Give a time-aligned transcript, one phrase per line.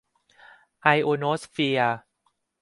[0.81, 1.95] ไอโอโนสเฟียร์